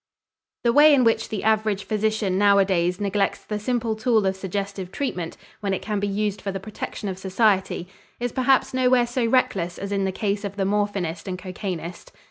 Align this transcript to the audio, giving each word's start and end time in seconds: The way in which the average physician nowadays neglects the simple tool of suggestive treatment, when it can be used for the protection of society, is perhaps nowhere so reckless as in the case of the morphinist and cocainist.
The 0.63 0.73
way 0.73 0.95
in 0.95 1.03
which 1.03 1.29
the 1.29 1.43
average 1.43 1.83
physician 1.83 2.35
nowadays 2.39 2.99
neglects 2.99 3.43
the 3.45 3.59
simple 3.59 3.95
tool 3.95 4.25
of 4.25 4.35
suggestive 4.35 4.91
treatment, 4.91 5.37
when 5.59 5.75
it 5.75 5.83
can 5.83 5.99
be 5.99 6.07
used 6.07 6.41
for 6.41 6.51
the 6.51 6.59
protection 6.59 7.07
of 7.07 7.19
society, 7.19 7.87
is 8.19 8.31
perhaps 8.31 8.73
nowhere 8.73 9.05
so 9.05 9.23
reckless 9.27 9.77
as 9.77 9.91
in 9.91 10.03
the 10.05 10.11
case 10.11 10.43
of 10.43 10.55
the 10.55 10.65
morphinist 10.65 11.27
and 11.27 11.37
cocainist. 11.37 12.11